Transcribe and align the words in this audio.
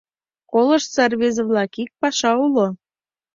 «Колыштса, 0.51 1.03
рвезе-влак, 1.11 1.73
ик 1.83 1.91
паша 2.01 2.31
уло...» 2.45 2.67